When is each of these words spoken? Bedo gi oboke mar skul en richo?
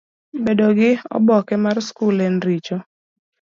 Bedo 0.45 0.65
gi 0.77 0.91
oboke 1.17 1.53
mar 1.63 1.77
skul 1.87 2.17
en 2.27 2.35
richo? 2.47 2.77